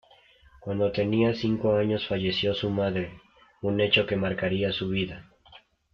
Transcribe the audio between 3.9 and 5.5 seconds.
que marcaría su vida.